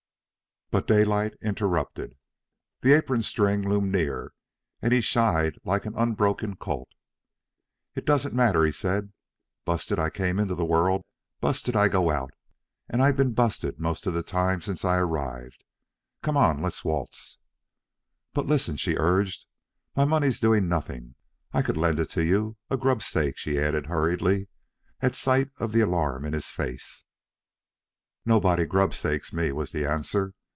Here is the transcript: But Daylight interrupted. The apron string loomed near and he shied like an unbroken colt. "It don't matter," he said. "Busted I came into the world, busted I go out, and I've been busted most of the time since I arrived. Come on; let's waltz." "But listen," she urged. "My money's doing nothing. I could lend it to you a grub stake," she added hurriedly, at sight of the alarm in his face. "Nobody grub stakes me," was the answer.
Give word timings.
But 0.73 0.87
Daylight 0.87 1.33
interrupted. 1.41 2.15
The 2.79 2.93
apron 2.93 3.23
string 3.23 3.67
loomed 3.67 3.91
near 3.91 4.31
and 4.81 4.93
he 4.93 5.01
shied 5.01 5.59
like 5.65 5.85
an 5.85 5.97
unbroken 5.97 6.55
colt. 6.55 6.87
"It 7.93 8.05
don't 8.05 8.33
matter," 8.33 8.63
he 8.63 8.71
said. 8.71 9.11
"Busted 9.65 9.99
I 9.99 10.09
came 10.09 10.39
into 10.39 10.55
the 10.55 10.63
world, 10.63 11.03
busted 11.41 11.75
I 11.75 11.89
go 11.89 12.09
out, 12.09 12.31
and 12.87 13.03
I've 13.03 13.17
been 13.17 13.33
busted 13.33 13.79
most 13.81 14.07
of 14.07 14.13
the 14.13 14.23
time 14.23 14.61
since 14.61 14.85
I 14.85 14.95
arrived. 14.95 15.65
Come 16.23 16.37
on; 16.37 16.61
let's 16.61 16.85
waltz." 16.85 17.37
"But 18.33 18.45
listen," 18.47 18.77
she 18.77 18.95
urged. 18.95 19.47
"My 19.93 20.05
money's 20.05 20.39
doing 20.39 20.69
nothing. 20.69 21.15
I 21.51 21.63
could 21.63 21.75
lend 21.75 21.99
it 21.99 22.09
to 22.11 22.23
you 22.23 22.55
a 22.69 22.77
grub 22.77 23.01
stake," 23.03 23.37
she 23.37 23.59
added 23.59 23.87
hurriedly, 23.87 24.47
at 25.01 25.15
sight 25.15 25.49
of 25.57 25.73
the 25.73 25.81
alarm 25.81 26.23
in 26.23 26.31
his 26.31 26.45
face. 26.47 27.03
"Nobody 28.25 28.63
grub 28.63 28.93
stakes 28.93 29.33
me," 29.33 29.51
was 29.51 29.73
the 29.73 29.85
answer. 29.85 30.33